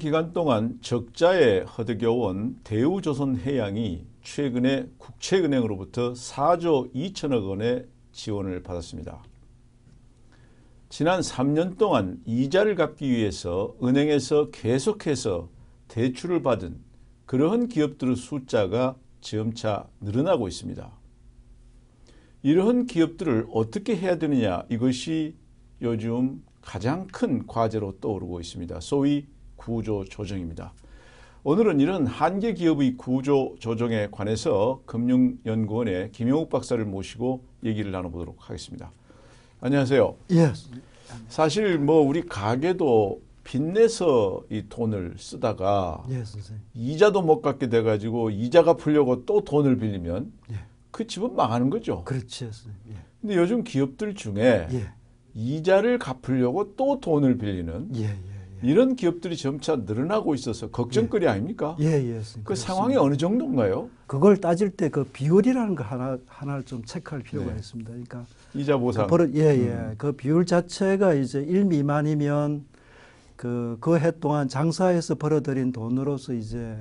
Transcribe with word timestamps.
기간 0.00 0.32
동안 0.32 0.78
적자에 0.80 1.60
허덕여온 1.60 2.60
대우조선해양이 2.64 4.04
최근에 4.24 4.88
국채은행으로부터 4.96 6.14
4조 6.14 6.92
2천억 6.94 7.46
원의 7.48 7.86
지원을 8.10 8.62
받았습니다. 8.62 9.22
지난 10.88 11.20
3년 11.20 11.78
동안 11.78 12.20
이자를 12.24 12.74
갚기 12.74 13.10
위해서 13.10 13.76
은행에서 13.82 14.50
계속해서 14.50 15.50
대출을 15.88 16.42
받은 16.42 16.80
그러한 17.26 17.68
기업들의 17.68 18.16
숫자가 18.16 18.96
점차 19.20 19.86
늘어나고 20.00 20.48
있습니다. 20.48 20.90
이러한 22.42 22.86
기업들을 22.86 23.48
어떻게 23.52 23.96
해야 23.96 24.18
되느냐 24.18 24.64
이것이 24.70 25.36
요즘 25.82 26.42
가장 26.62 27.06
큰 27.06 27.46
과제로 27.46 28.00
떠오르고 28.00 28.40
있습니다. 28.40 28.80
소위 28.80 29.26
구조 29.60 30.04
조정입니다. 30.04 30.72
오늘은 31.44 31.80
이런 31.80 32.06
한계 32.06 32.54
기업의 32.54 32.96
구조 32.96 33.56
조정에 33.58 34.08
관해서 34.10 34.80
금융연구원의 34.86 36.12
김용욱 36.12 36.48
박사를 36.48 36.82
모시고 36.82 37.44
얘기를 37.64 37.92
나눠보도록 37.92 38.36
하겠습니다. 38.38 38.90
안녕하세요. 39.60 40.16
예. 40.30 40.52
사실 41.28 41.78
뭐 41.78 42.00
우리 42.00 42.22
가게도 42.22 43.20
빚내서 43.44 44.44
이 44.50 44.64
돈을 44.70 45.16
쓰다가 45.18 46.04
예. 46.10 46.22
이자도 46.74 47.20
못 47.20 47.42
갚게 47.42 47.68
돼가지고 47.68 48.30
이자가 48.30 48.74
풀려고 48.74 49.26
또 49.26 49.44
돈을 49.44 49.76
빌리면 49.76 50.32
예. 50.52 50.54
그 50.90 51.06
집은 51.06 51.36
망하는 51.36 51.68
거죠. 51.68 52.02
그렇지, 52.04 52.44
선생님. 52.46 52.76
예. 52.92 52.94
근데 53.20 53.36
요즘 53.36 53.62
기업들 53.62 54.14
중에 54.14 54.68
예. 54.72 54.90
이자를 55.34 55.98
갚으려고 55.98 56.74
또 56.76 57.00
돈을 57.00 57.36
빌리는 57.38 57.90
예, 57.96 58.00
예, 58.00 58.08
예. 58.08 58.29
이런 58.62 58.96
기업들이 58.96 59.36
점차 59.36 59.76
늘어나고 59.76 60.34
있어서 60.34 60.70
걱정거리 60.70 61.26
아닙니까? 61.28 61.76
예, 61.80 61.84
예, 61.86 62.12
선생님. 62.14 62.44
그 62.44 62.44
그렇습니다. 62.44 62.74
상황이 62.74 62.96
어느 62.96 63.16
정도인가요? 63.16 63.88
그걸 64.06 64.36
따질 64.38 64.70
때 64.70 64.88
그 64.90 65.04
비율이라는 65.04 65.74
거 65.74 65.84
하나 65.84 66.18
하나를 66.26 66.64
좀 66.64 66.84
체크할 66.84 67.22
필요가 67.22 67.50
네. 67.52 67.56
있습니다. 67.58 67.90
그러니까 67.90 68.24
이자 68.54 68.76
보상. 68.76 69.06
그 69.06 69.10
버릇 69.10 69.34
예, 69.34 69.40
예. 69.40 69.68
음. 69.72 69.94
그 69.96 70.12
비율 70.12 70.44
자체가 70.46 71.14
이제 71.14 71.40
1 71.40 71.64
미만이면 71.66 72.64
그 73.36 73.78
그 73.80 73.96
해 73.98 74.10
동안 74.20 74.48
장사해서 74.48 75.14
벌어들인 75.14 75.72
돈으로서 75.72 76.34
이제 76.34 76.76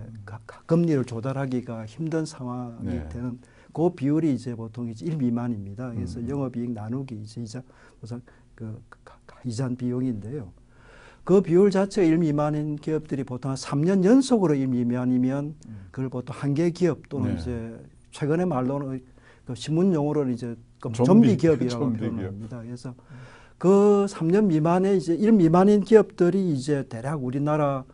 금리를 0.66 1.05
조달하기가 1.05 1.86
힘든 1.86 2.25
상황이 2.25 2.75
네. 2.88 3.08
되는 3.09 3.39
그 3.71 3.91
비율이 3.91 4.33
이제 4.33 4.55
보통 4.55 4.89
이제 4.89 5.05
1 5.05 5.16
미만입니다. 5.17 5.91
그래서 5.93 6.19
음. 6.19 6.27
영업이익 6.27 6.71
나누기 6.71 7.16
이제 7.21 7.41
이자 7.41 7.61
보상 8.02 8.21
그 8.55 8.81
이자 9.45 9.69
비용인데요. 9.69 10.52
그 11.30 11.41
비율 11.41 11.69
자체가 11.69 12.08
1 12.08 12.17
미만인 12.17 12.75
기업들이 12.75 13.23
보통 13.23 13.52
한 13.52 13.55
3년 13.55 14.03
연속으로 14.03 14.55
1 14.55 14.66
미만이면 14.66 15.53
그걸 15.91 16.09
보통 16.09 16.36
한계 16.36 16.71
기업 16.71 17.08
또는 17.08 17.36
네. 17.36 17.39
이제 17.39 17.80
최근의 18.09 18.47
말로는 18.47 18.99
그 19.45 19.53
신문 19.53 19.94
용어로는 19.94 20.33
이제 20.33 20.55
그 20.80 20.91
좀비, 20.91 21.05
좀비 21.05 21.38
기업이라고 21.38 21.86
좀비. 21.86 21.99
표현합니다. 21.99 22.63
그래서 22.63 22.95
그 23.59 24.08
3년 24.09 24.45
미만의 24.45 24.98
이제 24.98 25.14
1 25.14 25.33
미만인 25.33 25.81
기업들이 25.81 26.52
이제 26.52 26.87
대략 26.89 27.23
우리나라 27.23 27.86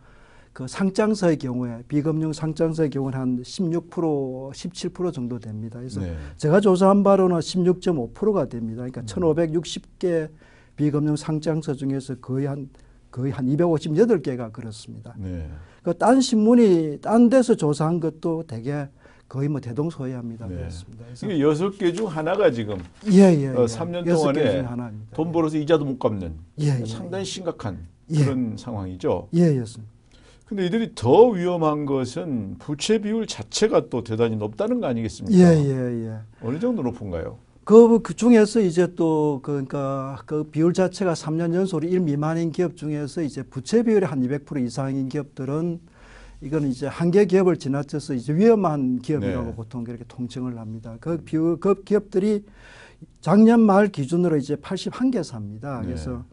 그 0.54 0.66
상장사의 0.66 1.36
경우에 1.36 1.82
비금융 1.88 2.32
상장사의 2.32 2.88
경우는 2.88 3.18
한 3.18 3.42
16% 3.42 3.90
17% 3.90 5.12
정도 5.12 5.38
됩니다. 5.38 5.78
그래서 5.78 6.00
네. 6.00 6.16
제가 6.38 6.60
조사한 6.60 7.02
바로는 7.02 7.36
16.5%가 7.40 8.46
됩니다. 8.46 8.76
그러니까 8.76 9.02
음. 9.02 9.04
1,560개 9.04 10.30
비금융 10.74 11.16
상장사 11.16 11.74
중에서 11.74 12.14
거의 12.14 12.46
한 12.46 12.70
거의 13.16 13.32
한 13.32 13.46
258개가 13.46 14.52
그렇습니다. 14.52 15.14
네. 15.16 15.48
그딴 15.82 16.20
신문이 16.20 16.98
딴 17.00 17.30
데서 17.30 17.54
조사한 17.54 17.98
것도 17.98 18.44
되게 18.46 18.88
거의 19.26 19.48
뭐 19.48 19.58
대동소이합니다. 19.58 20.46
네. 20.48 20.56
그렇습니다. 20.56 21.04
이게 21.24 21.40
여섯 21.40 21.70
개 21.70 21.94
중 21.94 22.06
하나가 22.08 22.50
지금 22.50 22.76
예, 23.10 23.20
예, 23.40 23.48
어, 23.48 23.62
예. 23.62 23.64
3년 23.64 24.06
여섯 24.06 24.32
개 24.32 24.40
동안에 24.40 24.50
중에 24.50 24.60
하나입니다. 24.60 25.16
돈 25.16 25.32
벌어서 25.32 25.56
이자도 25.56 25.86
못 25.86 25.98
갚는 25.98 26.34
예, 26.60 26.78
예, 26.78 26.84
상당히 26.84 27.24
심각한 27.24 27.86
예. 28.10 28.22
그런 28.22 28.54
상황이죠. 28.58 29.28
예, 29.34 29.40
예, 29.40 29.56
예. 29.60 29.64
근데 30.44 30.66
이들이 30.66 30.92
더 30.94 31.28
위험한 31.28 31.86
것은 31.86 32.56
부채 32.58 32.98
비율 32.98 33.26
자체가 33.26 33.88
또 33.88 34.04
대단히 34.04 34.36
높다는 34.36 34.80
거 34.80 34.88
아니겠습니까? 34.88 35.36
예, 35.36 35.56
예, 35.56 36.06
예. 36.06 36.18
어느 36.42 36.58
정도 36.60 36.82
높은가요? 36.82 37.38
그, 37.66 38.00
그 38.00 38.14
중에서 38.14 38.60
이제 38.60 38.94
또, 38.94 39.40
그러니까 39.42 40.22
그 40.24 40.44
비율 40.44 40.72
자체가 40.72 41.14
3년 41.14 41.52
연속으로 41.52 41.88
1 41.88 41.98
미만인 41.98 42.52
기업 42.52 42.76
중에서 42.76 43.22
이제 43.22 43.42
부채 43.42 43.82
비율이 43.82 44.06
한 44.06 44.22
200% 44.22 44.64
이상인 44.64 45.08
기업들은 45.08 45.80
이거는 46.42 46.68
이제 46.68 46.86
한계 46.86 47.24
기업을 47.24 47.56
지나쳐서 47.56 48.14
이제 48.14 48.32
위험한 48.32 49.00
기업이라고 49.00 49.46
네. 49.46 49.54
보통 49.56 49.82
그렇게 49.82 50.04
통칭을 50.06 50.58
합니다. 50.58 50.96
그 51.00 51.16
비율, 51.18 51.58
그 51.58 51.82
기업들이 51.82 52.44
작년 53.20 53.62
말 53.62 53.88
기준으로 53.88 54.36
이제 54.36 54.54
81개사입니다. 54.54 55.80
네. 55.80 55.86
그래서 55.86 56.24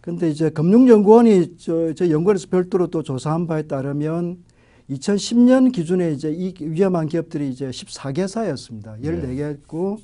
근데 0.00 0.30
이제 0.30 0.48
금융연구원이 0.50 1.56
저, 1.56 1.92
저 1.94 2.08
연구원에서 2.08 2.46
별도로 2.50 2.86
또 2.86 3.02
조사한 3.02 3.48
바에 3.48 3.62
따르면 3.62 4.44
2010년 4.90 5.72
기준에 5.72 6.12
이제 6.12 6.30
이 6.30 6.54
위험한 6.60 7.08
기업들이 7.08 7.50
이제 7.50 7.68
14개사였습니다. 7.68 9.00
네. 9.00 9.10
14개였고 9.10 9.98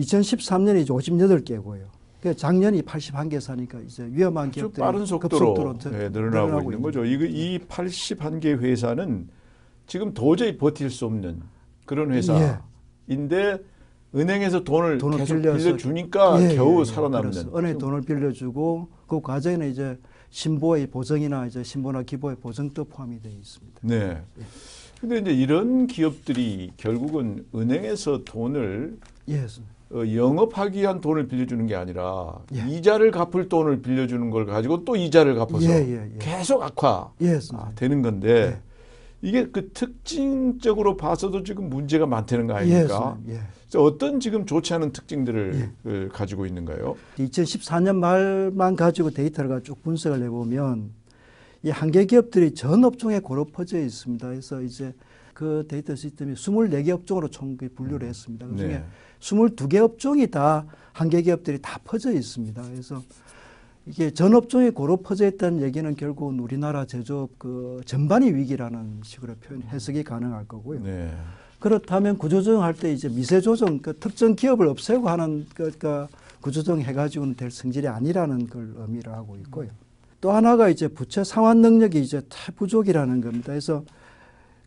2013년에 0.00 0.82
이제 0.82 0.92
58개고요. 0.92 1.84
그 2.20 2.36
작년이 2.36 2.82
81개 2.82 3.40
사니까 3.40 3.80
이제 3.80 4.06
위험한 4.10 4.50
기업들이 4.50 4.82
빠른 4.82 5.06
속도로 5.06 5.78
네, 5.90 6.10
늘어나고, 6.10 6.70
있는 6.70 6.82
거죠. 6.82 7.04
이거 7.04 7.24
이 7.24 7.58
81개 7.58 8.58
회사는 8.58 9.28
지금 9.86 10.12
도저히 10.12 10.56
버틸 10.58 10.90
수 10.90 11.06
없는 11.06 11.40
그런 11.86 12.12
회사인데 12.12 13.58
은행에서 14.14 14.64
돈을, 14.64 14.94
예. 14.94 14.98
돈을 14.98 15.18
계속 15.18 15.34
빌려서 15.36 15.64
빌려주니까 15.64 16.42
예, 16.42 16.56
겨우 16.56 16.76
예, 16.76 16.80
예. 16.80 16.84
살아남는. 16.84 17.50
은행 17.56 17.78
돈을 17.78 18.02
빌려주고 18.02 18.88
그 19.06 19.20
과정에는 19.20 19.70
이제 19.70 19.98
신보의 20.30 20.88
보증이나 20.88 21.46
이제 21.46 21.62
신보나 21.62 22.02
기보의 22.02 22.36
보증도 22.36 22.84
포함이 22.84 23.20
되어 23.22 23.32
있습니다. 23.32 23.80
네. 23.82 24.22
근데 25.00 25.18
이제 25.18 25.32
이런 25.32 25.86
기업들이 25.86 26.70
결국은 26.76 27.46
은행에서 27.54 28.24
돈을 28.24 28.98
예, 29.28 29.46
어, 29.92 30.02
영업하기 30.14 30.80
위한 30.80 31.00
돈을 31.00 31.26
빌려주는 31.26 31.66
게 31.66 31.74
아니라 31.74 32.38
예. 32.54 32.64
이자를 32.68 33.10
갚을 33.10 33.48
돈을 33.48 33.82
빌려주는 33.82 34.30
걸 34.30 34.46
가지고 34.46 34.84
또 34.84 34.94
이자를 34.94 35.34
갚아서 35.34 35.64
예, 35.64 35.78
예, 35.78 36.10
예. 36.14 36.18
계속 36.18 36.62
악화 36.62 37.10
예, 37.22 37.38
아. 37.52 37.72
되는 37.74 38.00
건데 38.00 38.56
예. 38.56 38.70
이게 39.22 39.46
그 39.48 39.70
특징적으로 39.72 40.96
봐서도 40.96 41.42
지금 41.42 41.68
문제가 41.68 42.06
많다는 42.06 42.46
거 42.46 42.54
예, 42.54 42.58
아닙니까? 42.58 43.18
예. 43.28 43.40
그래서 43.62 43.82
어떤 43.82 44.20
지금 44.20 44.46
좋지 44.46 44.74
않은 44.74 44.92
특징들을 44.92 45.70
을 45.86 46.08
가지고 46.08 46.46
있는가요? 46.46 46.96
2014년 47.18 47.96
말만 47.96 48.76
가지고 48.76 49.10
데이터를 49.10 49.62
쭉 49.62 49.82
분석을 49.82 50.22
해보면 50.22 50.92
이 51.62 51.70
한계 51.70 52.04
기업들이 52.04 52.54
전 52.54 52.84
업종에 52.84 53.18
고루 53.18 53.46
퍼져 53.46 53.78
있습니다. 53.78 54.26
그래서 54.28 54.62
이제 54.62 54.94
그 55.40 55.64
데이터 55.66 55.94
시스템이 55.94 56.34
24개 56.34 56.90
업종으로 56.90 57.28
총 57.28 57.56
분류를 57.56 58.06
했습니다. 58.06 58.46
그 58.46 58.56
중에 58.58 58.68
네. 58.68 58.84
22개 59.20 59.76
업종이 59.76 60.26
다 60.26 60.66
한계 60.92 61.22
기업들이 61.22 61.58
다 61.62 61.80
퍼져 61.82 62.12
있습니다. 62.12 62.60
그래서 62.60 63.02
이게 63.86 64.10
전 64.10 64.34
업종이 64.34 64.68
고루 64.68 64.98
퍼져 64.98 65.26
있다는 65.26 65.62
얘기는 65.62 65.96
결국은 65.96 66.40
우리나라 66.40 66.84
제조업 66.84 67.38
그 67.38 67.80
전반이 67.86 68.34
위기라는 68.34 69.00
식으로 69.02 69.36
표현 69.36 69.62
해석이 69.62 70.04
가능할 70.04 70.46
거고요. 70.46 70.82
네. 70.82 71.10
그렇다면 71.58 72.18
구조조정할 72.18 72.74
때 72.74 72.92
이제 72.92 73.08
미세 73.08 73.40
조정, 73.40 73.78
그 73.78 73.98
특정 73.98 74.34
기업을 74.34 74.68
없애고 74.68 75.08
하는 75.08 75.46
그러니까 75.54 76.06
구조조정 76.42 76.82
해가지고는 76.82 77.36
될 77.36 77.50
성질이 77.50 77.88
아니라는 77.88 78.46
걸 78.46 78.74
의미를 78.76 79.14
하고 79.14 79.36
있고요. 79.36 79.70
또 80.20 80.32
하나가 80.32 80.68
이제 80.68 80.86
부채 80.86 81.24
상환 81.24 81.62
능력이 81.62 81.98
이제 81.98 82.20
부족이라는 82.56 83.22
겁니다. 83.22 83.46
그래서 83.46 83.82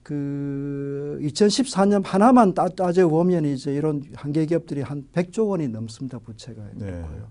그 0.04 1.18
2014년 1.22 2.04
하나만 2.04 2.54
따, 2.54 2.68
따져 2.68 3.08
보면 3.08 3.46
이제 3.46 3.74
이런 3.74 4.04
한계 4.16 4.46
기업들이 4.46 4.82
한 4.82 5.06
100조 5.14 5.48
원이 5.50 5.70
넘습니다. 5.70 6.20
부채가 6.20 6.62
네. 6.76 6.88
있고요. 6.88 7.28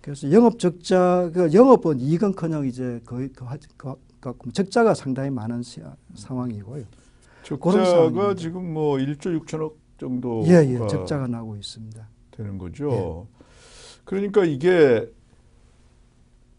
그래서 0.00 0.30
영업 0.32 0.58
적자, 0.58 1.30
그 1.34 1.52
영업은 1.52 2.00
이익은커녕 2.00 2.66
이제 2.66 3.00
거의 3.04 3.28
그, 3.28 3.44
하- 3.44 3.58
그, 3.76 3.94
그 4.20 4.52
적자가 4.52 4.94
상당히 4.94 5.30
많은 5.30 5.62
시, 5.62 5.80
상황이고요. 6.14 6.84
적자가. 7.42 8.34
지금 8.36 8.72
뭐 8.72 8.96
1조 8.96 9.40
6천억 9.44 9.74
정도가 9.98 10.48
예, 10.48 10.68
예, 10.74 10.78
적자가 10.88 11.26
나고 11.26 11.56
있습니다. 11.56 12.08
되는 12.30 12.56
거죠. 12.58 13.26
그러니까 14.04 14.44
이게 14.44 15.08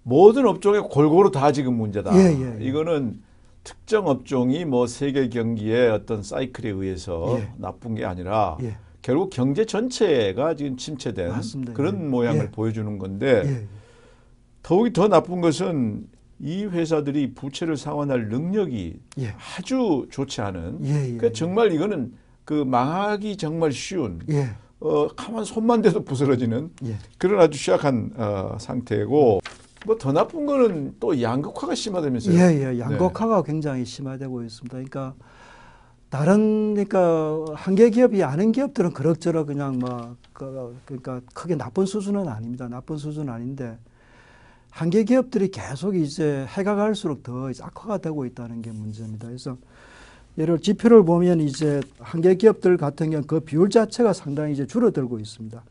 모든 0.03 0.45
업종에 0.45 0.79
골고루 0.79 1.31
다 1.31 1.51
지금 1.51 1.75
문제다. 1.75 2.15
예, 2.15 2.33
예, 2.37 2.59
예. 2.59 2.65
이거는 2.65 3.21
특정 3.67 4.07
업종이 4.07 4.63
뭐 4.63 4.87
세계 4.87 5.27
경기의 5.27 5.89
어떤 5.89 6.23
사이클에 6.23 6.69
의해서 6.69 7.37
예. 7.37 7.51
나쁜 7.57 7.95
게 7.95 8.05
아니라 8.05 8.57
예, 8.61 8.77
결국 9.01 9.29
경제 9.29 9.65
전체가 9.65 10.55
지금 10.55 10.77
침체된 10.77 11.27
맞습니다. 11.27 11.73
그런 11.73 11.95
예. 11.99 12.07
모양을 12.07 12.45
예. 12.45 12.49
보여주는 12.51 12.97
건데 12.97 13.43
예, 13.45 13.67
더욱이 14.63 14.93
더 14.93 15.09
나쁜 15.09 15.41
것은 15.41 16.07
이 16.39 16.63
회사들이 16.63 17.33
부채를 17.33 17.75
상환할 17.75 18.29
능력이 18.29 19.01
예. 19.19 19.35
아주 19.57 20.07
좋지 20.11 20.39
않은. 20.39 20.81
그러니까 20.81 21.31
정말 21.33 21.73
이거는 21.73 22.13
그 22.45 22.53
망하기 22.53 23.35
정말 23.35 23.73
쉬운 23.73 24.21
예. 24.29 24.47
어 24.79 25.09
가만 25.09 25.43
손만 25.43 25.81
대도 25.81 26.05
부스러지는 26.05 26.71
예. 26.85 26.95
그런 27.17 27.41
아주 27.41 27.59
취약한 27.59 28.11
어, 28.15 28.55
상태고 28.59 29.41
뭐 29.87 29.97
더 29.97 30.11
나쁜 30.11 30.45
거는 30.45 30.95
또 30.99 31.19
양극화가 31.19 31.73
심하다면서요. 31.73 32.35
예, 32.35 32.47
네. 32.47 32.73
예. 32.75 32.79
양극화가 32.79 33.43
굉장히 33.43 33.85
심화되고 33.85 34.43
있습니다. 34.43 34.73
그러니까 34.73 35.15
다른 36.09 36.73
그러니까 36.73 37.45
한계 37.55 37.89
기업이 37.89 38.21
아닌 38.23 38.51
기업들은 38.51 38.91
그럭저럭 38.91 39.47
그냥 39.47 39.79
뭐 39.79 40.15
그, 40.33 40.77
그러니까 40.85 41.21
크게 41.33 41.55
나쁜 41.55 41.85
수준은 41.85 42.27
아닙니다. 42.27 42.67
나쁜 42.67 42.97
수준은 42.97 43.33
아닌데 43.33 43.77
한계 44.69 45.03
기업들이 45.05 45.49
계속 45.49 45.95
이제 45.95 46.45
해가 46.49 46.75
갈수록 46.75 47.23
더 47.23 47.49
악화가 47.61 47.97
되고 47.97 48.25
있다는 48.25 48.61
게 48.61 48.71
문제입니다. 48.71 49.27
그래서 49.27 49.57
예를 50.37 50.59
지표를 50.59 51.03
보면 51.03 51.39
이제 51.39 51.81
한계 51.99 52.35
기업들 52.35 52.77
같은 52.77 53.09
경우 53.09 53.23
그 53.25 53.39
비율 53.39 53.69
자체가 53.69 54.13
상당히 54.13 54.53
이제 54.53 54.67
줄어들고 54.67 55.17
있습니다. 55.19 55.63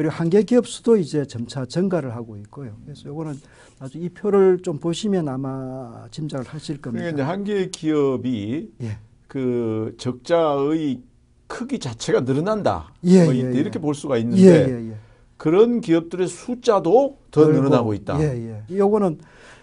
그리고 0.00 0.14
한계 0.14 0.42
기업 0.44 0.66
수도 0.66 0.96
이제 0.96 1.26
점차 1.26 1.66
증가를 1.66 2.16
하고 2.16 2.34
있고요. 2.38 2.72
그래서 2.86 3.06
요거는 3.06 3.34
나중에 3.78 4.06
이 4.06 4.08
표를 4.08 4.60
좀 4.62 4.78
보시면 4.78 5.28
아마 5.28 6.06
짐작을 6.10 6.46
하실 6.46 6.80
겁니다. 6.80 7.04
그러니까 7.04 7.28
한 7.28 7.44
개의 7.44 7.70
기업이 7.70 8.70
예. 8.80 8.96
그 9.28 9.94
적자의 9.98 11.02
크기 11.46 11.78
자체가 11.78 12.20
늘어난다. 12.20 12.94
예, 13.04 13.24
뭐 13.26 13.34
예, 13.34 13.40
이때 13.40 13.56
예. 13.56 13.60
이렇게 13.60 13.78
볼 13.78 13.94
수가 13.94 14.16
예, 14.16 14.20
있는데 14.22 14.42
예, 14.70 14.88
예. 14.92 14.94
그런 15.36 15.82
기업들의 15.82 16.28
숫자도 16.28 17.18
더 17.30 17.44
늘고, 17.44 17.58
늘어나고 17.58 17.92
있다. 17.92 18.18
예, 18.22 18.62
예. 18.70 18.74
요거는 18.78 19.18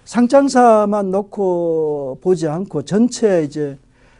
상장사만 0.05 1.09
놓고 1.09 2.19
보지 2.21 2.47
않고 2.47 2.83
전체 2.83 3.43
이제 3.43 3.79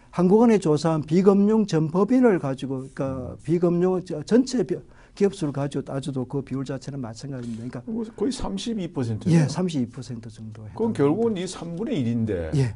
한국은행이 0.10 0.62
조사한 0.62 1.04
비금융 1.04 1.68
전 1.68 1.90
법인을 1.92 2.40
가지고 2.40 2.88
그러니까 2.92 3.36
비금융 3.44 4.04
저- 4.04 4.24
전체 4.24 4.64
비- 4.64 4.78
기업 5.18 5.34
수를 5.34 5.52
가지고 5.52 5.84
따져도 5.84 6.26
그 6.26 6.44
비율 6.44 6.64
자체는 6.64 7.02
마찬가지입니다. 7.02 7.82
그러니까 7.82 8.12
거의 8.16 8.32
32%. 8.32 9.28
예, 9.32 9.48
32% 9.48 10.32
정도. 10.32 10.64
그건 10.76 10.94
결국은 10.94 11.36
이 11.38 11.46
3분의 11.46 11.90
1인데 12.06 12.56
예, 12.56 12.76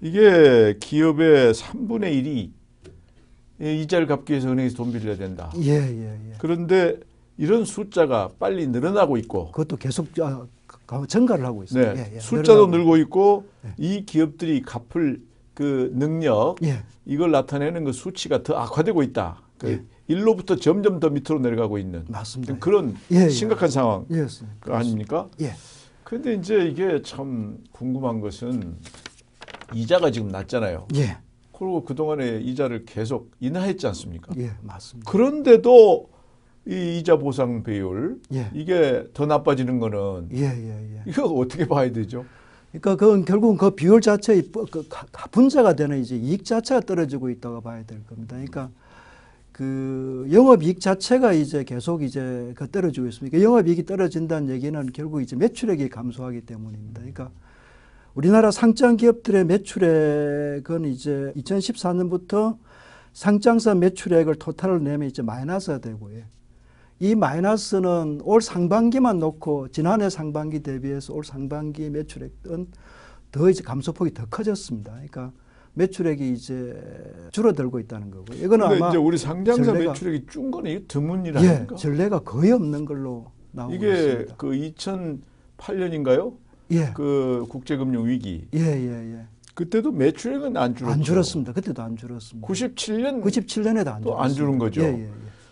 이게 0.00 0.76
기업의 0.78 1.52
3분의 1.54 2.50
1이 3.60 3.80
이자를 3.82 4.06
갚기 4.06 4.32
위해서 4.32 4.48
은행에서 4.48 4.76
돈 4.76 4.92
빌려야 4.92 5.16
된다. 5.16 5.50
예, 5.56 5.70
예, 5.72 6.30
예. 6.30 6.34
그런데 6.38 7.00
이런 7.36 7.64
숫자가 7.64 8.30
빨리 8.38 8.68
늘어나고 8.68 9.16
있고 9.16 9.50
그것도 9.50 9.76
계속 9.76 10.06
아, 10.20 10.46
가- 10.86 11.04
증가를 11.08 11.44
하고 11.44 11.60
네, 11.60 11.64
있습니다. 11.64 11.96
예, 12.12 12.14
예. 12.14 12.20
숫자도. 12.20 12.68
늘고 12.68 12.96
있고 12.98 13.46
예. 13.64 13.74
이 13.76 14.06
기업들이 14.06 14.62
갚을 14.62 15.20
그 15.52 15.90
능력 15.96 16.56
예, 16.62 16.84
이걸 17.06 17.32
나타내는 17.32 17.82
그 17.82 17.92
수치가 17.92 18.44
더 18.44 18.54
악화되고 18.54 19.02
있다. 19.02 19.42
그 19.58 19.70
예. 19.72 19.82
일로부터 20.08 20.56
점점 20.56 21.00
더 21.00 21.10
밑으로 21.10 21.38
내려가고 21.40 21.78
있는 21.78 22.04
맞습니다. 22.08 22.56
그런 22.58 22.94
예, 23.10 23.24
예. 23.24 23.28
심각한 23.28 23.68
상황 23.68 24.06
예, 24.10 24.26
스- 24.28 24.44
그 24.60 24.72
아닙니까? 24.72 25.28
예, 25.40 25.52
그런데 26.04 26.34
이제 26.34 26.66
이게 26.66 27.02
참 27.02 27.58
궁금한 27.72 28.20
것은 28.20 28.76
이자가 29.74 30.10
지금 30.12 30.28
낮잖아요. 30.28 30.86
예, 30.94 31.18
그리고 31.52 31.84
그동안에 31.84 32.38
이자를 32.40 32.84
계속 32.84 33.32
인하했지 33.40 33.86
않습니까? 33.88 34.32
예, 34.38 34.52
맞습니다. 34.62 35.10
그런데도 35.10 36.08
이 36.68 36.98
이자 36.98 37.16
보상 37.16 37.62
비율 37.64 38.20
예, 38.32 38.50
이게 38.54 39.04
더 39.12 39.26
나빠지는 39.26 39.78
거는 39.80 40.28
예, 40.32 40.42
예, 40.44 40.96
예. 40.98 41.02
이거 41.06 41.24
어떻게 41.26 41.66
봐야 41.66 41.90
되죠? 41.92 42.24
그러니까 42.70 42.96
그건 42.96 43.24
결국은 43.24 43.56
그 43.56 43.70
비율 43.70 44.00
자체의 44.00 44.50
그 44.70 44.86
가- 44.88 45.06
분자가 45.30 45.74
되는 45.74 46.00
이제 46.00 46.16
이익 46.16 46.44
자체가 46.44 46.80
떨어지고 46.82 47.30
있다고 47.30 47.60
봐야 47.60 47.82
될 47.84 48.04
겁니다. 48.06 48.34
그러니까 48.36 48.70
그 49.56 50.28
영업이익 50.30 50.82
자체가 50.82 51.32
이제 51.32 51.64
계속 51.64 52.02
이제 52.02 52.52
그 52.54 52.70
떨어지고 52.70 53.06
있습니다. 53.06 53.40
영업이익이 53.40 53.86
떨어진다는 53.86 54.50
얘기는 54.50 54.92
결국 54.92 55.22
이제 55.22 55.34
매출액이 55.34 55.88
감소하기 55.88 56.42
때문입니다. 56.42 57.00
그러니까 57.00 57.30
우리나라 58.12 58.50
상장 58.50 58.98
기업들의 58.98 59.46
매출액은 59.46 60.84
이제 60.84 61.32
2014년부터 61.36 62.58
상장사 63.14 63.74
매출액을 63.74 64.34
토탈을 64.34 64.84
내면 64.84 65.08
이제 65.08 65.22
마이너스가 65.22 65.78
되고요. 65.78 66.24
이 67.00 67.14
마이너스는 67.14 68.20
올 68.24 68.42
상반기만 68.42 69.18
놓고 69.20 69.68
지난해 69.68 70.10
상반기 70.10 70.62
대비해서 70.62 71.14
올 71.14 71.24
상반기 71.24 71.88
매출액은 71.88 72.66
더 73.32 73.48
이제 73.48 73.62
감소폭이 73.62 74.12
더 74.12 74.26
커졌습니다. 74.26 74.92
그러니까 74.92 75.32
매출액이 75.86 76.32
이제 76.32 76.74
줄어들고 77.32 77.78
있다는 77.80 78.10
거고. 78.10 78.32
이거는 78.34 78.64
아마 78.66 78.88
이제 78.88 78.96
우리 78.96 79.18
상장사 79.18 79.72
전례가- 79.72 79.88
매출액이 79.92 80.26
준 80.26 80.50
거는 80.50 80.70
이게 80.70 80.84
드문 80.88 81.26
일 81.26 81.36
예? 81.36 81.66
전례가 81.76 82.20
거의 82.20 82.50
없는 82.52 82.86
걸로 82.86 83.26
나오고 83.52 83.74
이게 83.74 83.88
있습니다. 83.92 84.34
그 84.36 84.50
2008년인가요? 85.58 86.34
예, 86.72 86.90
그 86.94 87.44
국제금융 87.48 88.06
위기 88.06 88.46
예, 88.54 88.58
예, 88.60 89.12
예. 89.14 89.20
그때도 89.54 89.92
매출액은 89.92 90.56
안 90.56 90.74
줄었죠. 90.74 90.92
안 90.92 91.02
줄었습니다. 91.02 91.52
그때도 91.52 91.82
안 91.82 91.96
줄었습니다. 91.96 92.48
97년 92.48 93.22
97년에도 93.22 93.88
안 93.88 94.02
또 94.02 94.18
안 94.18 94.30
줄었습니다. 94.30 94.34
주는 94.34 94.58
거죠. 94.58 94.80
예, 94.82 94.86
예, 94.86 95.02
예. 95.04 95.08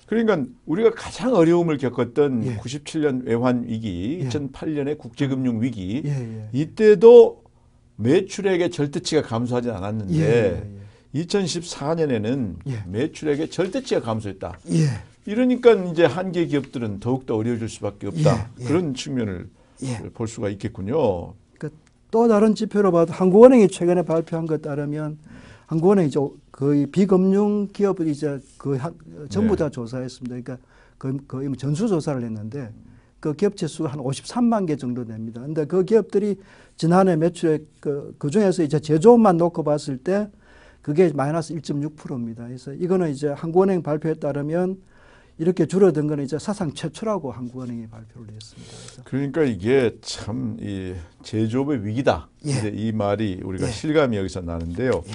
그러니까 0.06 0.42
우리가 0.66 0.90
가장 0.90 1.34
어려움을 1.34 1.76
겪었던 1.78 2.44
예. 2.46 2.56
97년 2.56 3.24
외환 3.26 3.64
위기, 3.66 4.20
예. 4.22 4.28
2008년의 4.28 4.98
국제금융 4.98 5.62
위기 5.62 6.02
예, 6.04 6.10
예. 6.10 6.48
이때도 6.52 7.43
매출액의 7.96 8.70
절대치가 8.70 9.22
감소하지 9.22 9.70
않았는데 9.70 10.14
예, 10.14 10.80
예, 11.14 11.22
2014년에는 11.22 12.56
예. 12.66 12.82
매출액의 12.86 13.50
절대치가 13.50 14.00
감소했다. 14.00 14.58
예. 14.70 14.80
예. 14.80 14.86
이러니까 15.26 15.72
이제 15.72 16.04
한계 16.04 16.46
기업들은 16.46 17.00
더욱더 17.00 17.36
어려워질 17.36 17.68
수밖에 17.68 18.08
없다. 18.08 18.50
예, 18.58 18.62
예. 18.62 18.64
그런 18.66 18.94
측면을 18.94 19.48
예. 19.82 19.98
볼 20.12 20.28
수가 20.28 20.48
있겠군요. 20.50 21.34
또 22.10 22.28
다른 22.28 22.54
지표로 22.54 22.92
봐도 22.92 23.12
한국은행이 23.12 23.66
최근에 23.66 24.02
발표한 24.02 24.46
것 24.46 24.62
따르면 24.62 25.18
한국은행이 25.66 26.08
이제 26.08 26.20
거의 26.52 26.86
비금융 26.86 27.66
기업을 27.72 28.06
이제 28.06 28.38
한, 28.78 28.94
전부 29.28 29.56
네. 29.56 29.64
다 29.64 29.70
조사했습니다. 29.70 30.36
그러니까 30.36 30.58
거의, 30.96 31.18
거의 31.26 31.48
뭐 31.48 31.56
전수 31.56 31.88
조사를 31.88 32.22
했는데 32.22 32.70
그 33.24 33.32
기업체 33.32 33.66
수가 33.66 33.88
한 33.88 34.00
53만 34.00 34.66
개 34.66 34.76
정도 34.76 35.06
됩니다. 35.06 35.40
근데 35.40 35.64
그 35.64 35.82
기업들이 35.82 36.36
지난해 36.76 37.16
매출액 37.16 37.64
그, 37.80 38.14
그 38.18 38.28
중에서 38.28 38.62
이제 38.62 38.78
제조업만 38.78 39.38
놓고 39.38 39.64
봤을 39.64 39.96
때 39.96 40.28
그게 40.82 41.10
마이너스 41.10 41.54
1.6%입니다. 41.54 42.44
그래서 42.46 42.74
이거는 42.74 43.10
이제 43.10 43.28
한국은행 43.28 43.82
발표에 43.82 44.12
따르면 44.14 44.76
이렇게 45.38 45.64
줄어든 45.64 46.06
거는 46.06 46.24
이제 46.24 46.38
사상 46.38 46.74
최초라고 46.74 47.32
한국은행이 47.32 47.86
발표를 47.88 48.34
했습니다. 48.34 49.02
그러니까 49.04 49.42
이게 49.44 49.96
참 50.02 50.58
이 50.60 50.92
제조업의 51.22 51.82
위기다. 51.86 52.28
예. 52.44 52.68
이 52.74 52.92
말이 52.92 53.40
우리가 53.42 53.66
예. 53.68 53.70
실감이 53.70 54.18
여기서 54.18 54.42
나는데요. 54.42 55.02
예. 55.08 55.12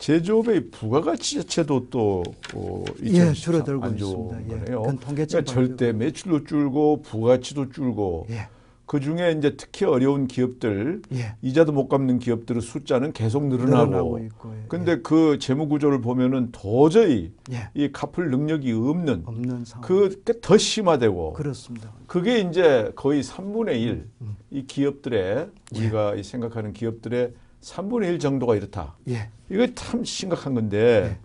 제조업의 0.00 0.70
부가가치 0.70 1.36
자체도 1.36 1.88
또 1.90 2.22
어, 2.54 2.84
예, 3.04 3.08
2014 3.08 3.34
줄어들고 3.34 3.86
있습니다. 3.88 4.42
예. 4.44 4.48
거네요. 4.48 4.82
그러니까 4.82 5.42
절대 5.44 5.92
매출도 5.92 6.44
줄고 6.44 7.02
부가치도 7.02 7.70
줄고 7.70 8.26
예, 8.30 8.48
그 8.86 8.98
중에 8.98 9.32
이제 9.38 9.54
특히 9.56 9.84
어려운 9.84 10.26
기업들 10.26 11.02
예. 11.12 11.36
이자도 11.42 11.72
못 11.72 11.88
갚는 11.88 12.18
기업들의 12.18 12.62
숫자는 12.62 13.12
계속 13.12 13.46
늘어나고 13.46 14.18
늘어나고. 14.18 14.20
예. 14.24 14.64
근데 14.68 15.00
그 15.02 15.38
재무 15.38 15.68
구조를 15.68 16.00
보면은 16.00 16.48
도저히 16.50 17.32
예. 17.52 17.68
이 17.74 17.92
갚을 17.92 18.30
능력이 18.30 18.72
없는 18.72 19.24
없는 19.26 19.64
상황. 19.66 19.86
그게 19.86 20.32
더 20.40 20.56
심화되고 20.56 21.34
그렇습니다. 21.34 21.92
그게 22.06 22.40
이제 22.40 22.90
거의 22.96 23.22
3분의 23.22 23.80
1, 23.82 24.08
음. 24.22 24.36
이 24.50 24.66
기업들의 24.66 25.50
우리가 25.76 26.14
이 26.14 26.22
생각하는 26.22 26.72
기업들의 26.72 27.32
3분의 27.62 28.04
1 28.08 28.18
정도가 28.18 28.56
이렇다. 28.56 28.94
예. 29.08 29.28
이거 29.50 29.66
참 29.74 30.04
심각한 30.04 30.54
건데. 30.54 31.18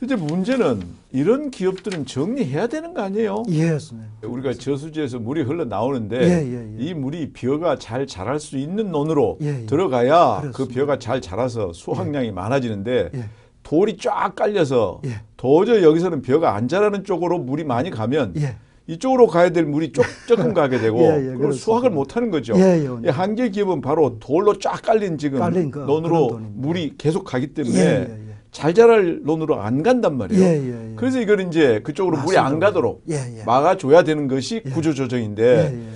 근데 0.00 0.14
문제는 0.14 0.80
이런 1.10 1.50
기업들은 1.50 2.06
정리해야 2.06 2.68
되는 2.68 2.94
거 2.94 3.02
아니에요? 3.02 3.42
예, 3.48 3.70
선생님. 3.70 4.06
우리가 4.22 4.52
저수지에서 4.54 5.18
물이 5.18 5.42
흘러 5.42 5.64
나오는데 5.64 6.16
예, 6.22 6.46
예, 6.46 6.76
예. 6.78 6.84
이 6.84 6.94
물이 6.94 7.32
벼가 7.32 7.76
잘 7.78 8.06
자랄 8.06 8.38
수 8.38 8.58
있는 8.58 8.92
논으로 8.92 9.38
예, 9.42 9.62
예. 9.62 9.66
들어가야 9.66 10.36
그 10.36 10.52
그렇습니다. 10.52 10.74
벼가 10.74 10.98
잘 11.00 11.20
자라서 11.20 11.72
수확량이 11.72 12.30
많아지는데 12.30 13.10
예. 13.12 13.24
돌이 13.64 13.96
쫙 13.96 14.36
깔려서 14.36 15.00
예. 15.04 15.20
도저히 15.36 15.82
여기서는 15.82 16.22
벼가 16.22 16.54
안 16.54 16.68
자라는 16.68 17.02
쪽으로 17.02 17.38
물이 17.38 17.64
많이 17.64 17.90
가면 17.90 18.34
예. 18.36 18.54
이쪽으로 18.88 19.26
가야 19.26 19.50
될 19.50 19.66
물이 19.66 19.92
쪽 19.92 20.04
조금 20.26 20.54
가게 20.54 20.78
되고 20.78 20.98
예, 21.04 21.04
예, 21.04 21.10
그걸 21.10 21.36
그렇습니다. 21.38 21.64
수확을 21.64 21.90
못 21.90 22.16
하는 22.16 22.30
거죠. 22.30 22.54
예, 22.56 22.80
예, 22.80 22.88
이 23.06 23.08
한계 23.10 23.50
기업은 23.50 23.82
바로 23.82 24.18
돌로 24.18 24.58
쫙 24.58 24.80
깔린 24.82 25.18
지금 25.18 25.38
깔린 25.40 25.70
그- 25.70 25.80
논으로. 25.80 26.40
물이 26.54 26.94
계속 26.96 27.24
가기 27.24 27.48
때문에 27.54 27.78
예, 27.78 27.84
예, 27.84 28.12
예. 28.30 28.34
잘 28.50 28.72
자랄 28.72 29.20
논으로 29.24 29.60
안 29.60 29.82
간단 29.82 30.16
말이에요. 30.16 30.42
예, 30.42 30.48
예, 30.48 30.90
예. 30.92 30.94
그래서 30.96 31.20
이걸 31.20 31.40
이제 31.42 31.80
그쪽으로 31.84 32.16
물이 32.22 32.38
안 32.38 32.44
맞습니다. 32.44 32.66
가도록 32.66 33.02
예, 33.10 33.14
예. 33.40 33.44
막아줘야 33.44 34.04
되는 34.04 34.26
것이 34.26 34.62
예. 34.64 34.70
구조 34.70 34.94
조정인데 34.94 35.42
예, 35.44 35.78
예. 35.78 35.88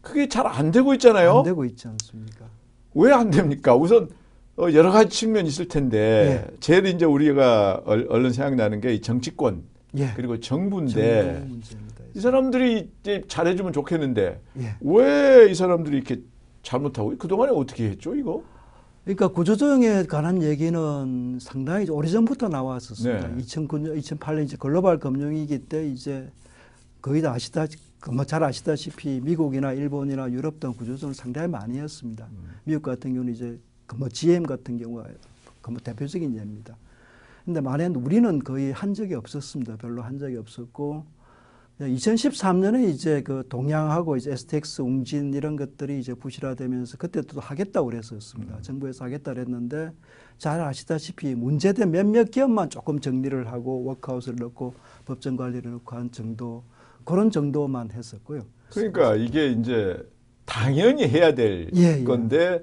그게 0.00 0.28
잘 0.28 0.44
안 0.48 0.72
되고 0.72 0.92
있잖아요. 0.94 1.38
안 1.38 1.44
되고 1.44 1.64
있지 1.64 1.86
않습니까? 1.86 2.46
왜 2.94 3.12
안 3.12 3.30
됩니까? 3.30 3.76
우선 3.76 4.08
어, 4.56 4.66
여러 4.74 4.90
가지 4.90 5.10
측면이 5.16 5.48
있을 5.48 5.68
텐데 5.68 6.44
제일 6.58 6.86
이제 6.86 7.04
우리가 7.06 7.82
얼- 7.86 8.06
얼른 8.10 8.32
생각나는 8.32 8.80
게 8.80 8.92
이 8.94 9.00
정치권 9.00 9.62
예. 9.96 10.08
그리고 10.16 10.40
정부인데. 10.40 11.46
이 12.14 12.20
사람들이 12.20 12.90
이제 13.00 13.22
잘해주면 13.26 13.72
좋겠는데 13.72 14.40
예. 14.58 14.76
왜이 14.80 15.54
사람들이 15.54 15.96
이렇게 15.96 16.22
잘못하고 16.62 17.16
그 17.18 17.28
동안에 17.28 17.52
어떻게 17.54 17.88
했죠 17.90 18.14
이거? 18.14 18.42
그러니까 19.04 19.28
구조조정에 19.28 20.04
관한 20.04 20.42
얘기는 20.42 21.38
상당히 21.40 21.90
오래전부터 21.90 22.48
나왔었습니다. 22.48 23.28
네. 23.28 23.42
2009년, 23.42 23.98
2008년 24.00 24.44
이제 24.44 24.56
글로벌 24.58 24.98
금융위기 24.98 25.58
때 25.60 25.88
이제 25.88 26.30
거의 27.00 27.20
다 27.20 27.32
아시다, 27.32 27.66
뭐잘 28.12 28.44
아시다시피 28.44 29.20
미국이나 29.24 29.72
일본이나 29.72 30.30
유럽 30.30 30.60
등 30.60 30.72
구조조정을 30.72 31.14
상당히 31.14 31.48
많이 31.48 31.80
했습니다. 31.80 32.28
미국 32.62 32.82
같은 32.82 33.12
경우는 33.12 33.32
이제 33.32 33.58
그뭐 33.86 34.08
GM 34.08 34.44
같은 34.44 34.78
경우가 34.78 35.06
그뭐 35.62 35.78
대표적인 35.82 36.36
예입니다. 36.36 36.76
근데 37.44 37.60
만약 37.60 37.96
우리는 37.96 38.38
거의 38.38 38.70
한 38.70 38.94
적이 38.94 39.14
없었습니다. 39.14 39.78
별로 39.78 40.02
한 40.02 40.16
적이 40.16 40.36
없었고 40.36 41.04
2013년에 41.86 42.88
이제 42.88 43.22
그 43.22 43.44
동양하고 43.48 44.16
이제 44.16 44.32
STX 44.32 44.82
웅진 44.82 45.34
이런 45.34 45.56
것들이 45.56 45.98
이제 45.98 46.14
부실화되면서 46.14 46.96
그때도 46.96 47.40
하겠다고 47.40 47.86
그랬었습니다. 47.86 48.62
정부에서 48.62 49.04
하겠다 49.04 49.34
그랬는데 49.34 49.90
잘 50.38 50.60
아시다시피 50.60 51.34
문제된 51.34 51.90
몇몇 51.90 52.30
기업만 52.30 52.70
조금 52.70 53.00
정리를 53.00 53.50
하고 53.50 53.84
워크아웃을 53.84 54.36
넣고 54.36 54.74
법정 55.04 55.36
관리를 55.36 55.70
넣고 55.72 55.96
한 55.96 56.10
정도 56.10 56.64
그런 57.04 57.30
정도만 57.30 57.90
했었고요. 57.90 58.42
그러니까 58.70 59.14
이게 59.16 59.48
이제 59.48 59.96
당연히 60.44 61.06
해야 61.06 61.34
될 61.34 61.70
예, 61.74 62.00
예. 62.00 62.04
건데 62.04 62.62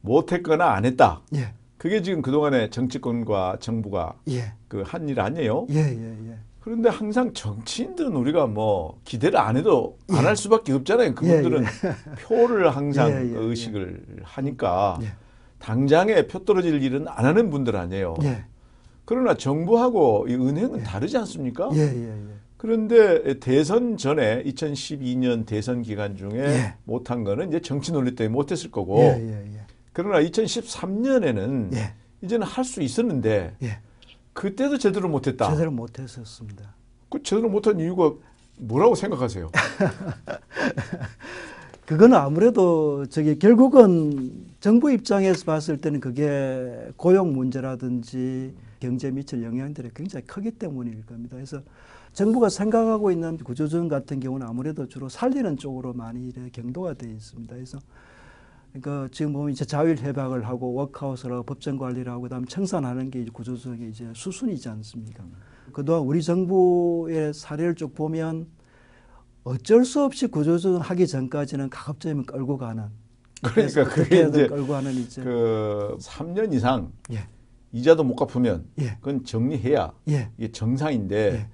못했거나 0.00 0.72
안 0.72 0.84
했다. 0.84 1.22
예, 1.34 1.54
그게 1.78 2.02
지금 2.02 2.22
그동안에 2.22 2.70
정치권과 2.70 3.58
정부가 3.60 4.18
예, 4.28 4.52
그한 4.68 5.08
일 5.08 5.20
아니에요? 5.20 5.66
예, 5.70 5.76
예, 5.76 6.30
예. 6.30 6.38
그런데 6.66 6.88
항상 6.88 7.32
정치인들은 7.32 8.16
우리가 8.16 8.48
뭐 8.48 8.98
기대를 9.04 9.38
안 9.38 9.56
해도 9.56 9.98
안할 10.10 10.36
수밖에 10.36 10.72
없잖아요. 10.72 11.14
그분들은 11.14 11.62
표를 12.26 12.74
항상 12.74 13.08
예, 13.12 13.24
예, 13.24 13.34
그 13.34 13.50
의식을 13.50 14.02
하니까 14.24 14.98
예. 15.00 15.12
당장에 15.60 16.26
표 16.26 16.44
떨어질 16.44 16.82
일은 16.82 17.06
안 17.06 17.24
하는 17.24 17.50
분들 17.50 17.76
아니에요. 17.76 18.16
예, 18.24 18.46
그러나 19.04 19.34
정부하고 19.34 20.26
이 20.28 20.34
은행은 20.34 20.82
다르지 20.82 21.16
않습니까? 21.18 21.70
예, 21.74 21.78
예, 21.82 22.08
예. 22.08 22.34
그런데 22.56 23.38
대선 23.38 23.96
전에 23.96 24.42
2012년 24.42 25.46
대선 25.46 25.82
기간 25.82 26.16
중에 26.16 26.32
예. 26.40 26.74
못한 26.82 27.22
거는 27.22 27.46
이제 27.46 27.60
정치 27.60 27.92
논리 27.92 28.16
때문에 28.16 28.32
못했을 28.32 28.72
거고 28.72 29.02
예, 29.02 29.20
예, 29.20 29.54
예. 29.54 29.60
그러나 29.92 30.20
2013년에는 30.20 31.76
예. 31.76 31.94
이제는 32.22 32.44
할 32.44 32.64
수 32.64 32.82
있었는데 32.82 33.54
예. 33.62 33.78
그때도 34.36 34.76
제대로 34.76 35.08
못했다. 35.08 35.50
제대로 35.50 35.70
못했었습니다. 35.70 36.74
그 37.08 37.22
제대로 37.22 37.48
못한 37.48 37.80
이유가 37.80 38.12
뭐라고 38.58 38.94
생각하세요? 38.94 39.50
그거는 41.86 42.18
아무래도 42.18 43.06
저기 43.06 43.38
결국은 43.38 44.46
정부 44.60 44.92
입장에서 44.92 45.46
봤을 45.46 45.80
때는 45.80 46.00
그게 46.00 46.90
고용 46.96 47.32
문제라든지 47.32 48.54
경제에 48.80 49.10
미칠 49.10 49.42
영향들이 49.42 49.90
굉장히 49.94 50.26
크기 50.26 50.50
때문일 50.50 51.06
겁니다. 51.06 51.36
그래서 51.36 51.62
정부가 52.12 52.50
생각하고 52.50 53.10
있는 53.10 53.38
구조조정 53.38 53.88
같은 53.88 54.20
경우는 54.20 54.46
아무래도 54.46 54.86
주로 54.86 55.08
살리는 55.08 55.56
쪽으로 55.56 55.94
많이 55.94 56.30
경도가 56.52 56.94
되어 56.94 57.10
있습니다. 57.10 57.54
그래서 57.54 57.78
그러니까 58.80 59.08
지금 59.10 59.32
보면 59.32 59.52
이제 59.52 59.64
자율 59.64 59.96
협약을 59.96 60.46
하고 60.46 60.74
워크아웃을 60.74 61.32
하고 61.32 61.42
법정 61.42 61.78
관리를 61.78 62.12
하고 62.12 62.22
그다음 62.22 62.44
청산하는 62.44 63.10
게 63.10 63.24
구조조정의 63.32 63.90
이제 63.90 64.10
수순이지 64.14 64.68
않습니까? 64.68 65.24
그동안 65.72 66.02
우리 66.02 66.22
정부의 66.22 67.32
사례를 67.32 67.74
쭉 67.74 67.94
보면 67.94 68.46
어쩔 69.44 69.84
수 69.84 70.02
없이 70.02 70.26
구조조정 70.26 70.80
하기 70.80 71.06
전까지는 71.06 71.70
가급적이면 71.70 72.26
끌고 72.26 72.58
가는 72.58 72.84
그러니까 73.42 73.84
그게 73.84 74.26
이제 74.28 74.46
끌고 74.46 74.68
가는 74.68 74.92
이제 74.92 75.22
그 75.22 75.96
3년 76.00 76.52
이상 76.52 76.92
예, 77.12 77.26
이자도 77.72 78.04
못 78.04 78.16
갚으면 78.16 78.66
예, 78.80 78.96
그건 79.00 79.24
정리해야 79.24 79.92
예, 80.08 80.30
이게 80.36 80.50
정상인데 80.50 81.16
예. 81.16 81.48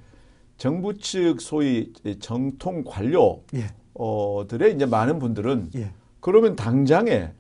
정부 0.57 0.97
측 0.97 1.41
소위 1.41 1.93
정통 2.21 2.85
관료 2.85 3.43
예, 3.55 3.67
어들의 3.95 4.75
이제 4.75 4.87
많은 4.87 5.19
분들은 5.19 5.71
예, 5.77 5.93
그러면 6.23 6.55
당장에 6.55 7.31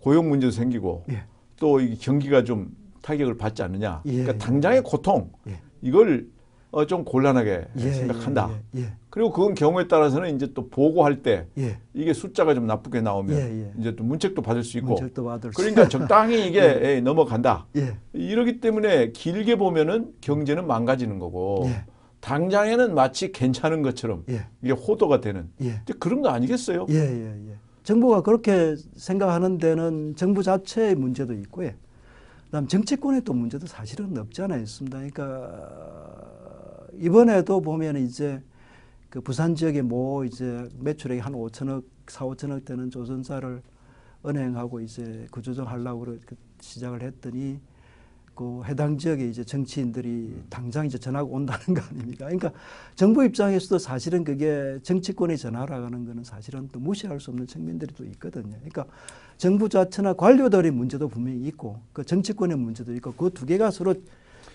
고용 0.00 0.28
문제도 0.28 0.50
생기고 0.50 1.04
예. 1.10 1.22
또이 1.58 1.96
경기가 1.96 2.42
좀 2.42 2.76
타격을 3.00 3.38
받지 3.38 3.62
않느냐. 3.62 4.02
예, 4.04 4.10
그러니까 4.10 4.34
예, 4.34 4.38
당장의 4.38 4.82
고통 4.82 5.30
예. 5.48 5.60
이걸 5.80 6.26
어, 6.72 6.84
좀 6.86 7.04
곤란하게 7.04 7.68
예, 7.76 7.92
생각한다. 7.92 8.50
예, 8.74 8.80
예, 8.80 8.92
그리고 9.10 9.30
그건 9.30 9.54
경우에 9.54 9.86
따라서는 9.86 10.34
이제 10.34 10.52
또 10.54 10.68
보고할 10.68 11.22
때 11.22 11.46
예, 11.56 11.78
이게 11.94 12.12
숫자가 12.12 12.54
좀 12.54 12.66
나쁘게 12.66 13.00
나오면 13.00 13.36
예, 13.36 13.62
예. 13.62 13.72
이제 13.78 13.94
또 13.94 14.02
문책도 14.02 14.42
받을 14.42 14.64
수 14.64 14.76
있고 14.78 14.96
받을 14.96 15.52
수 15.52 15.56
그러니까 15.56 15.86
적당히 15.86 16.44
이게 16.48 16.60
예, 16.82 17.00
넘어간다. 17.00 17.66
예, 17.76 17.96
이러기 18.12 18.60
때문에 18.60 19.12
길게 19.12 19.54
보면은 19.54 20.14
경제는 20.20 20.66
망가지는 20.66 21.20
거고 21.20 21.62
예. 21.66 21.84
당장에는 22.18 22.94
마치 22.96 23.30
괜찮은 23.30 23.82
것처럼 23.82 24.24
예, 24.30 24.46
이게 24.62 24.72
호도가 24.72 25.20
되는 25.20 25.48
예. 25.60 25.80
그런 26.00 26.22
거 26.22 26.30
아니겠어요? 26.30 26.86
정부가 27.82 28.22
그렇게 28.22 28.76
생각하는 28.96 29.58
데는 29.58 30.14
정부 30.16 30.42
자체의 30.42 30.94
문제도 30.94 31.32
있고요. 31.34 31.72
그다음 32.46 32.68
정치권의 32.68 33.22
또 33.22 33.32
문제도 33.32 33.66
사실은 33.66 34.16
없지 34.16 34.42
않아 34.42 34.56
있습니다. 34.56 34.96
그러니까 34.98 36.86
이번에도 36.94 37.60
보면 37.60 37.96
이제 37.96 38.42
그 39.08 39.20
부산 39.20 39.54
지역에 39.54 39.82
뭐 39.82 40.24
이제 40.24 40.68
매출액이 40.78 41.20
한 41.20 41.32
5천억, 41.32 41.84
4, 42.06 42.24
5천억 42.26 42.64
되는 42.64 42.90
조선사를 42.90 43.62
은행하고 44.24 44.80
이제 44.80 45.26
구조정하려고 45.30 46.16
시작을 46.60 47.02
했더니 47.02 47.58
그 48.34 48.62
해당 48.64 48.96
지역에 48.96 49.26
이제 49.28 49.44
정치인들이 49.44 50.42
당장 50.48 50.86
이제 50.86 50.96
전화가 50.98 51.24
온다는 51.30 51.74
거 51.74 51.82
아닙니까? 51.90 52.24
그러니까 52.26 52.52
정부 52.94 53.24
입장에서도 53.24 53.78
사실은 53.78 54.24
그게 54.24 54.78
정치권의 54.82 55.36
전화라는 55.36 56.06
거는 56.06 56.24
사실은 56.24 56.68
또 56.72 56.80
무시할 56.80 57.20
수 57.20 57.30
없는 57.30 57.46
측면들이 57.46 57.94
또 57.94 58.04
있거든요. 58.04 58.54
그러니까 58.56 58.86
정부 59.36 59.68
자체나 59.68 60.14
관료들의 60.14 60.70
문제도 60.70 61.08
분명히 61.08 61.40
있고 61.48 61.80
그 61.92 62.04
정치권의 62.04 62.56
문제도 62.56 62.92
있고 62.94 63.12
그 63.12 63.30
두 63.30 63.44
개가 63.44 63.70
서로 63.70 63.94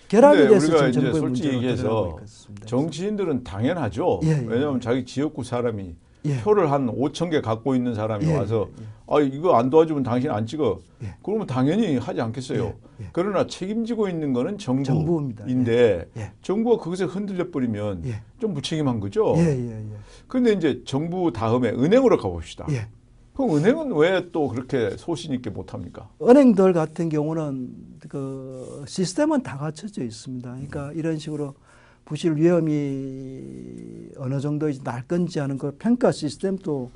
결합이 0.08 0.38
돼서 0.48 0.66
우리가 0.66 0.76
지금 0.76 0.88
이제 0.88 1.00
정부의 1.00 1.20
솔직히 1.20 1.48
얘기해서. 1.54 2.18
정치인들은 2.64 3.44
당연하죠. 3.44 4.20
예, 4.24 4.28
예, 4.28 4.32
왜냐하면 4.46 4.76
예. 4.76 4.80
자기 4.80 5.04
지역구 5.04 5.44
사람이 5.44 5.94
예. 6.24 6.36
표를 6.40 6.70
한 6.70 6.86
5천 6.88 7.30
개 7.30 7.40
갖고 7.40 7.74
있는 7.74 7.94
사람이 7.94 8.26
예, 8.26 8.36
와서. 8.36 8.68
아 9.06 9.20
이거 9.20 9.56
안 9.56 9.70
도와주면 9.70 10.02
당신 10.02 10.30
안 10.30 10.46
찍어. 10.46 10.78
예. 11.02 11.14
그러면 11.22 11.46
당연히 11.46 11.96
하지 11.96 12.20
않겠어요. 12.20 12.64
예, 12.64 13.04
예. 13.04 13.08
그러나 13.12 13.46
책임지고 13.46 14.08
있는 14.08 14.32
거는 14.32 14.58
정부입니다. 14.58 15.44
정부인데 15.46 16.08
예. 16.16 16.32
정부가 16.42 16.82
그것에 16.82 17.04
흔들려 17.04 17.50
버리면 17.50 18.04
예. 18.06 18.20
좀 18.40 18.52
무책임한 18.54 19.00
거죠. 19.00 19.34
예, 19.38 19.42
예, 19.44 19.70
예. 19.78 19.96
그런데 20.26 20.52
이제 20.52 20.82
정부 20.84 21.32
다음에 21.32 21.70
은행으로 21.70 22.18
가봅시다. 22.18 22.66
예. 22.70 22.88
그럼 23.34 23.54
은행은 23.56 23.92
왜 23.94 24.20
또 24.32 24.48
그렇게 24.48 24.96
소신 24.96 25.32
있게 25.32 25.48
못합니까? 25.50 26.10
은행들 26.20 26.72
같은 26.72 27.08
경우는 27.08 27.70
그 28.08 28.84
시스템은 28.86 29.44
다 29.44 29.56
갖춰져 29.56 30.02
있습니다. 30.02 30.50
그러니까 30.50 30.92
이런 30.92 31.18
식으로 31.18 31.54
부실 32.04 32.34
위험이 32.36 32.72
어느 34.18 34.40
정도 34.40 34.68
이제 34.68 34.82
날 34.82 35.06
건지 35.06 35.38
하는 35.38 35.58
그 35.58 35.74
평가 35.78 36.12
시스템도 36.12 36.90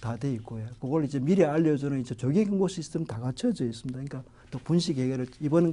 다 0.00 0.16
돼 0.16 0.32
있고요. 0.34 0.66
그걸 0.80 1.04
이제 1.04 1.18
미리 1.18 1.44
알려주는 1.44 1.98
이제 2.00 2.14
조기 2.14 2.44
경고 2.44 2.68
시스템 2.68 3.04
다 3.06 3.18
갖춰져 3.20 3.64
있습니다. 3.64 3.92
그러니까 3.94 4.22
또 4.50 4.58
분식 4.58 4.98
해결을 4.98 5.26
이번 5.40 5.72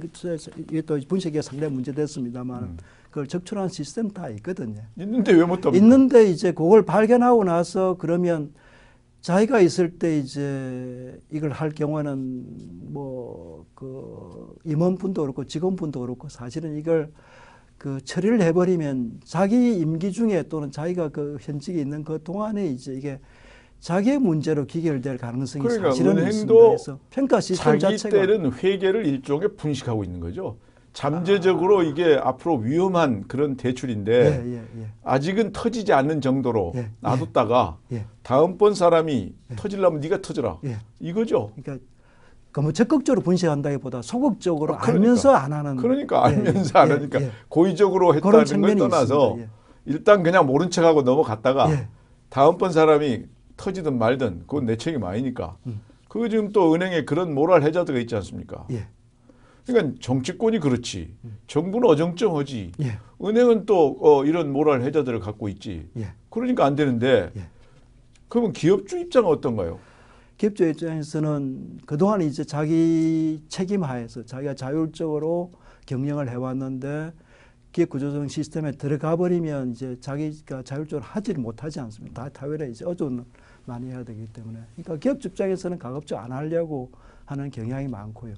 또 0.86 0.98
분식 1.06 1.28
해결 1.28 1.42
상당히 1.42 1.72
문제됐습니다만 1.74 2.62
음. 2.62 2.76
그걸 3.10 3.26
적출하는 3.26 3.68
시스템 3.68 4.10
다 4.10 4.30
있거든요. 4.30 4.80
있는데 4.98 5.32
왜 5.32 5.44
못 5.44 5.64
합니까? 5.66 5.76
있는데 5.76 6.24
이제 6.30 6.52
그걸 6.52 6.82
발견하고 6.86 7.44
나서 7.44 7.96
그러면 7.98 8.54
자기가 9.20 9.60
있을 9.60 9.98
때 9.98 10.18
이제 10.18 11.20
이걸 11.30 11.50
할 11.50 11.70
경우에는 11.70 12.92
뭐 12.92 13.66
그 13.74 14.54
임원분도 14.64 15.22
그렇고 15.22 15.44
직원분도 15.44 16.00
그렇고 16.00 16.28
사실은 16.28 16.76
이걸 16.78 17.10
그 17.82 17.98
처리를 18.04 18.40
해버리면 18.42 19.22
자기 19.24 19.76
임기 19.76 20.12
중에 20.12 20.44
또는 20.44 20.70
자기가 20.70 21.08
그 21.08 21.36
현직에 21.40 21.80
있는 21.80 22.04
그 22.04 22.22
동안에 22.22 22.64
이제 22.68 22.94
이게 22.94 23.18
자기의 23.80 24.20
문제로 24.20 24.66
기결될 24.66 25.18
가능성이 25.18 25.64
그러니까 25.64 25.90
사실은 25.90 26.24
있습니다. 26.24 26.54
그래서 26.54 27.00
평가 27.10 27.40
시스템 27.40 27.80
자기 27.80 27.98
자체가 27.98 28.24
때는 28.24 28.52
회계를 28.52 29.04
일종의 29.04 29.56
분식하고 29.56 30.04
있는 30.04 30.20
거죠. 30.20 30.58
잠재적으로 30.92 31.82
이게 31.82 32.14
앞으로 32.22 32.58
위험한 32.58 33.24
그런 33.26 33.56
대출인데 33.56 34.12
예, 34.12 34.52
예, 34.52 34.56
예. 34.58 34.86
아직은 35.02 35.52
터지지 35.52 35.92
않는 35.92 36.20
정도로 36.20 36.74
예, 36.76 36.90
놔뒀다가 37.00 37.78
예. 37.90 38.04
다음번 38.22 38.74
사람이 38.74 39.34
터질라면 39.56 40.00
네가 40.00 40.22
터져라 40.22 40.60
예. 40.66 40.76
이거죠. 41.00 41.50
그러니까 41.56 41.84
그뭐 42.52 42.72
적극적으로 42.72 43.22
분쇄한다기보다 43.22 44.02
소극적으로 44.02 44.74
아, 44.74 44.78
그러니까. 44.78 44.92
알면서 44.92 45.30
안 45.32 45.52
하는 45.52 45.76
그러니까 45.76 46.30
예, 46.30 46.36
알면서 46.36 46.78
예, 46.78 46.82
안 46.82 46.90
하니까 46.92 47.20
예. 47.22 47.30
고의적으로 47.48 48.14
했다는 48.14 48.60
걸 48.60 48.76
떠나서. 48.76 49.38
일단 49.86 50.22
그냥 50.22 50.46
모른 50.46 50.70
척하고 50.70 51.02
넘어갔다가 51.02 51.70
예. 51.72 51.88
다음번 52.28 52.70
사람이 52.70 53.24
터지든 53.56 53.98
말든 53.98 54.40
그건 54.46 54.66
내 54.66 54.76
책임 54.76 55.02
아니니까. 55.04 55.56
음. 55.66 55.80
그거 56.08 56.28
지금 56.28 56.52
또 56.52 56.74
은행에 56.74 57.04
그런 57.04 57.34
모랄 57.34 57.62
해자드가 57.62 57.98
있지 57.98 58.14
않습니까? 58.16 58.66
예. 58.70 58.86
그러니까 59.66 59.94
정치권이 60.00 60.58
그렇지. 60.58 61.14
정부는 61.46 61.88
어정쩡하지. 61.88 62.72
예. 62.82 62.98
은행은 63.24 63.64
또 63.64 63.96
어, 64.00 64.24
이런 64.24 64.52
모랄 64.52 64.82
해자들을 64.82 65.20
갖고 65.20 65.48
있지. 65.48 65.88
예. 65.96 66.08
그러니까 66.28 66.66
안 66.66 66.76
되는데 66.76 67.30
예. 67.34 67.46
그러면 68.28 68.52
기업주 68.52 68.98
입장은 68.98 69.28
어떤가요? 69.28 69.78
기업주 70.42 70.68
입장에서는 70.70 71.78
그동안 71.86 72.20
이제 72.20 72.42
자기 72.42 73.44
책임 73.48 73.84
하에서 73.84 74.24
자기가 74.24 74.54
자율적으로 74.56 75.52
경영을 75.86 76.28
해왔는데 76.28 77.12
기업 77.70 77.90
구조조정 77.90 78.26
시스템에 78.26 78.72
들어가 78.72 79.14
버리면 79.14 79.70
이제 79.70 79.96
자기가 80.00 80.64
자율적으로 80.64 81.06
하지를 81.06 81.40
못하지 81.40 81.78
않습니다. 81.78 82.24
다 82.24 82.28
타율에 82.28 82.70
이제 82.70 82.84
의존을 82.84 83.24
많이 83.66 83.92
해야 83.92 84.02
되기 84.02 84.26
때문에. 84.32 84.58
그러니까 84.74 84.96
기업 84.96 85.24
입장에서는 85.24 85.78
가급적 85.78 86.18
안 86.18 86.32
하려고 86.32 86.90
하는 87.24 87.48
경향이 87.48 87.86
많고요. 87.86 88.34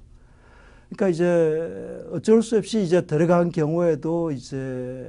그러니까 0.89 1.09
이제 1.09 2.05
어쩔 2.11 2.43
수 2.43 2.59
없이 2.59 2.83
이제 2.83 3.01
들어간 3.01 3.49
경우에도 3.49 4.29
이제 4.29 5.07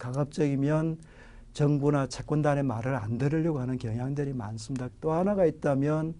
가급적이면 0.00 0.98
정부나 1.62 2.06
채권단의 2.06 2.62
말을 2.62 2.94
안 2.94 3.18
들으려고 3.18 3.58
하는 3.58 3.78
경향들이 3.78 4.32
많습니다. 4.32 4.88
또 5.00 5.10
하나가 5.10 5.44
있다면 5.44 6.14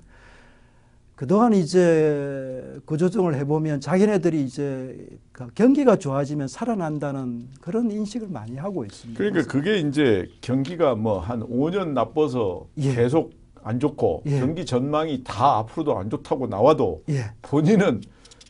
그동안 1.15 1.53
이제 1.53 2.81
구조정을 2.87 3.37
해보면 3.37 3.81
자기네들이 3.81 4.43
이제 4.45 5.09
그 5.31 5.47
경기가 5.55 5.95
좋아지면 5.97 6.49
살아난다는 6.49 7.49
그런 7.61 7.89
인식을 7.89 8.29
많이 8.29 8.57
하고 8.57 8.85
있습니다. 8.85 9.17
그러니까 9.17 9.53
그게 9.53 9.79
이제 9.79 10.29
경기가 10.41 10.97
뭐 10.97 11.21
한 11.21 11.41
5년 11.41 11.93
나빠서 11.93 12.67
예. 12.79 12.93
계속 12.95 13.31
안 13.63 13.79
좋고 13.79 14.25
예. 14.27 14.41
경기 14.41 14.67
전망이 14.67 15.23
다 15.23 15.59
앞으로도 15.59 15.99
안 15.99 16.11
좋다고 16.11 16.49
나와도 16.49 17.05
예, 17.11 17.31
본인은 17.43 18.01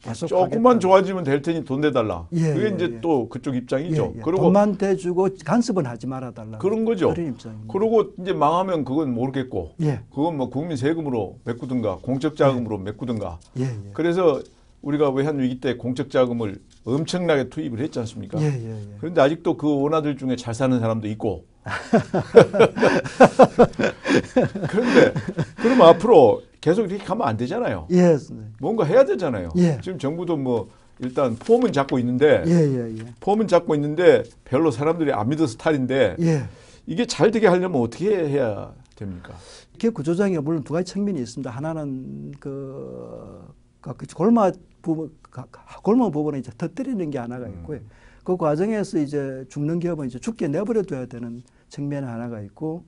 계속 0.03 0.27
조금만. 0.27 0.81
좋아지면 0.81 1.25
될 1.25 1.43
테니 1.43 1.65
돈 1.65 1.81
내달라. 1.81 2.27
예, 2.33 2.53
그게 2.53 2.67
예, 2.67 2.75
이제 2.75 2.91
예. 2.95 3.01
또 3.01 3.29
그쪽 3.29 3.57
입장이죠. 3.57 4.13
예, 4.15 4.19
예. 4.19 4.23
그리고 4.23 4.43
돈만 4.43 4.77
대주고 4.77 5.29
간섭은 5.45 5.87
하지 5.87 6.07
말아 6.07 6.31
달라. 6.31 6.59
그런 6.59 6.85
거죠. 6.85 7.11
그런 7.11 7.29
입장입니다. 7.29 7.73
그러고 7.73 8.13
이제 8.21 8.33
망하면 8.33 8.85
그건 8.85 9.13
모르겠고 9.13 9.73
예, 9.83 10.01
그건 10.11 10.37
뭐 10.37 10.51
국민 10.51 10.77
세금으로 10.77 11.39
메꾸든가 11.45 11.99
공적 12.03 12.37
자금으로 12.37 12.79
메꾸든가. 12.79 13.39
예, 13.59 13.65
예. 13.65 13.91
그래서 13.93 14.41
우리가 14.83 15.11
외환 15.11 15.39
위기 15.41 15.61
때 15.61 15.77
공적 15.77 16.11
자금을 16.11 16.61
엄청나게 16.85 17.49
투입을 17.49 17.81
했지 17.81 17.99
않습니까? 17.99 18.41
예, 18.41 18.47
예, 18.47 18.71
예. 18.71 18.97
그런데 19.01 19.21
아직도 19.21 19.57
그 19.57 19.83
원화들 19.83 20.17
중에 20.17 20.37
잘 20.37 20.55
사는 20.55 20.79
사람도 20.79 21.09
있고. 21.09 21.45
그런데 24.69 25.13
그럼 25.57 25.83
앞으로 25.83 26.43
계속 26.69 26.83
이렇게 26.91 27.03
가면 27.03 27.27
안 27.27 27.37
되잖아요. 27.39 27.87
예, 27.91 28.03
선생님. 28.19 28.45
뭔가 28.61 28.85
해야 28.85 29.03
되잖아요. 29.07 29.49
예. 29.57 29.79
지금 29.83 29.99
정부도 29.99 30.37
뭐 30.37 30.69
일단 30.99 31.35
폼은 31.37 31.73
잡고 31.73 31.99
있는데 32.01 32.43
예, 32.47 32.51
예, 32.53 32.95
예. 32.99 33.05
폼은 33.21 33.49
잡고 33.49 33.75
있는데 33.77 34.23
별로 34.45 34.71
사람들이 34.71 35.11
안 35.13 35.31
믿어서 35.31 35.57
탈인데 35.57 36.17
예. 36.21 36.43
이게 36.87 37.07
잘 37.07 37.31
되게 37.31 37.47
하려면 37.47 37.81
어떻게 37.81 38.11
해야 38.11 38.75
됩니까? 38.97 39.33
기업 39.79 39.95
구조장에 39.95 40.39
물론 40.41 40.63
두 40.63 40.75
가지 40.75 40.93
측면이 40.93 41.19
있습니다. 41.23 41.51
하나는 41.51 42.33
그, 42.39 43.47
그 43.81 43.95
골마 44.15 44.51
부분, 44.83 45.11
가- 45.23 45.47
골마 45.83 46.11
부분에 46.11 46.39
이제 46.41 46.51
터뜨리는 46.59 47.09
게 47.11 47.17
하나가 47.19 47.49
있고요. 47.49 47.81
그 48.25 48.37
과정에서 48.37 48.99
이제 48.99 49.45
죽는 49.49 49.79
기업은 49.79 50.07
이제 50.09 50.19
죽게 50.19 50.49
내버려둬야 50.49 51.07
되는 51.07 51.43
측면이 51.71 52.05
하나가 52.05 52.41
있고, 52.43 52.85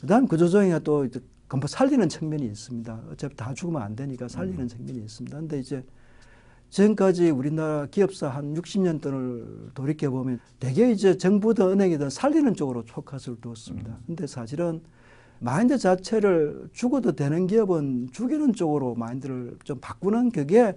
그다음 0.00 0.26
구조조정이 0.28 0.72
또 0.84 1.04
이제 1.04 1.18
건법 1.52 1.68
살리는 1.68 2.08
측면이 2.08 2.46
있습니다. 2.46 3.02
어차피 3.10 3.36
다 3.36 3.52
죽으면 3.52 3.82
안 3.82 3.94
되니까 3.94 4.26
살리는 4.26 4.68
측면이 4.68 5.00
있습니다. 5.00 5.36
근데 5.36 5.58
이제 5.58 5.84
지금까지 6.70 7.28
우리나라 7.28 7.84
기업사 7.90 8.30
한 8.30 8.54
60년 8.54 9.02
동을 9.02 9.70
돌이켜 9.74 10.10
보면 10.10 10.40
대개 10.58 10.90
이제 10.90 11.18
정부든 11.18 11.72
은행이든 11.72 12.08
살리는 12.08 12.54
쪽으로 12.54 12.84
포커스를 12.84 13.42
두었습니다. 13.42 13.98
근데 14.06 14.26
사실은 14.26 14.80
마인드 15.40 15.76
자체를 15.76 16.70
죽어도 16.72 17.12
되는 17.12 17.46
기업은 17.46 18.08
죽이는 18.12 18.54
쪽으로 18.54 18.94
마인드를 18.94 19.58
좀 19.64 19.78
바꾸는 19.78 20.30
그게 20.30 20.74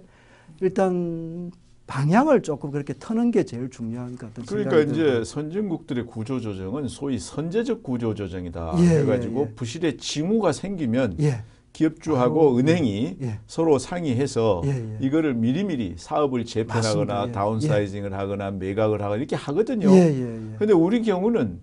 일단 0.60 1.50
방향을 1.86 2.42
조금 2.42 2.70
그렇게 2.70 2.94
터는 2.98 3.30
게 3.30 3.44
제일 3.44 3.70
중요한 3.70 4.16
것 4.16 4.34
같은 4.34 4.44
그러니까 4.44 4.80
이제. 4.80 5.22
선진국들의 5.24 6.06
구조 6.06 6.40
조정은 6.40 6.88
소위 6.88 7.18
선제적 7.18 7.82
구조 7.82 8.14
조정이다 8.14 8.74
예, 8.78 9.00
해가지고 9.00 9.40
예, 9.40 9.46
예. 9.50 9.54
부실의 9.54 9.96
징후가 9.98 10.50
생기면 10.52 11.16
예, 11.20 11.42
기업주하고 11.72 12.58
은행이 12.58 13.18
예. 13.22 13.38
서로 13.46 13.78
상의해서 13.78 14.62
예, 14.64 14.70
예. 14.70 14.96
이거를 15.00 15.34
미리미리 15.34 15.94
사업을 15.96 16.44
재편하거나. 16.44 17.26
예. 17.28 17.32
다운사이징을 17.32 18.12
하거나 18.14 18.50
매각을 18.50 19.00
하거나 19.00 19.16
이렇게 19.18 19.36
하거든요. 19.36 19.88
예, 19.92 20.12
예, 20.12 20.52
예. 20.52 20.56
근데 20.58 20.72
우리 20.72 21.02
경우는 21.02 21.60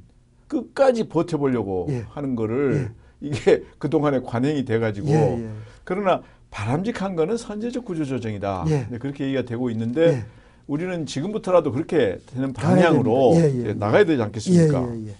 끝까지 0.47 1.09
버텨보려고 1.09 1.87
예. 1.89 2.05
하는 2.09 2.35
거를 2.35 2.91
이게 3.19 3.63
그동안에 3.77 4.21
관행이 4.21 4.63
돼가지고 4.63 5.09
예, 5.09 5.43
예. 5.43 5.49
그러나 5.83 6.21
바람직한 6.53 7.15
거는 7.15 7.35
선제적 7.35 7.83
구조 7.83 8.05
조정이다. 8.05 8.65
예. 8.67 8.87
네, 8.89 8.97
그렇게 8.99 9.25
얘기가 9.25 9.41
되고 9.41 9.69
있는데 9.71 10.01
예. 10.07 10.25
우리는 10.67 11.05
지금부터라도 11.05 11.71
그렇게 11.71 12.19
되는 12.27 12.53
방향으로. 12.53 13.31
예, 13.35 13.39
예, 13.39 13.63
예, 13.63 13.69
예. 13.69 13.73
나가야 13.73 14.05
되지 14.05 14.19
예, 14.19 14.23
않겠습니까? 14.23 14.87
예, 14.95 15.07
예. 15.07 15.15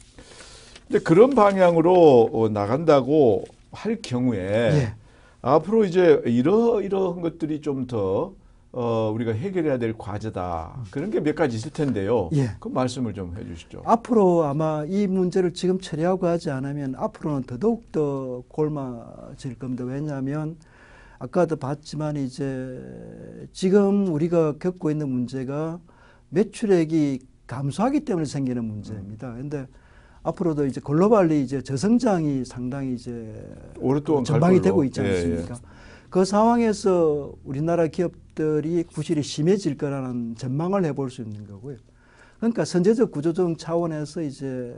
근데 0.87 1.03
그런 1.03 1.31
방향으로 1.31 2.29
어, 2.31 2.49
나간다고 2.49 3.45
할 3.71 3.97
경우에 4.01 4.39
예. 4.39 4.93
앞으로 5.41 5.85
이제 5.85 6.21
이러 6.25 6.81
이러한 6.81 7.21
것들이 7.21 7.61
좀더 7.61 8.33
어, 8.71 9.11
우리가 9.13 9.33
해결해야 9.33 9.79
될 9.79 9.93
과제다. 9.97 10.83
그런 10.91 11.09
게 11.09 11.19
몇 11.19 11.35
가지 11.35 11.57
있을 11.57 11.71
텐데요. 11.71 12.29
예. 12.33 12.51
그 12.59 12.67
말씀을 12.67 13.13
좀 13.15 13.35
해주시죠. 13.37 13.81
앞으로 13.85 14.43
아마 14.43 14.85
이 14.87 15.07
문제를 15.07 15.53
지금 15.53 15.79
처리하고 15.79 16.27
하지 16.27 16.51
않으면 16.51 16.93
앞으로는 16.95 17.43
더더욱 17.43 17.91
더 17.91 18.43
골마질 18.49 19.57
겁니다. 19.57 19.83
왜냐하면 19.83 20.55
아까도 21.19 21.55
봤지만 21.55 22.17
이제 22.17 22.79
지금 23.51 24.07
우리가 24.07 24.57
겪고 24.57 24.91
있는 24.91 25.09
문제가 25.09 25.79
매출액이 26.29 27.19
감소하기 27.47 28.01
때문에 28.01 28.25
생기는 28.25 28.63
문제입니다. 28.65 29.31
그런데 29.31 29.67
앞으로도 30.23 30.65
이제 30.65 30.81
글로벌리 30.81 31.43
이제 31.43 31.61
저성장이 31.61 32.45
상당히 32.45 32.93
이제 32.95 33.33
전망이. 34.23 34.61
되고 34.61 34.83
있지 34.85 35.01
예, 35.01 35.05
예. 35.05 35.09
않습니까? 35.09 35.55
그 36.09 36.25
상황에서 36.25 37.33
우리나라 37.43 37.87
기업들이 37.87 38.83
구실이 38.83 39.21
심해질 39.23 39.77
거라는 39.77 40.35
전망을 40.35 40.85
해볼 40.85 41.09
수 41.09 41.21
있는 41.21 41.45
거고요. 41.47 41.77
그러니까 42.37 42.65
선제적 42.65 43.11
구조조정 43.11 43.57
차원에서 43.57 44.21
이제 44.21 44.75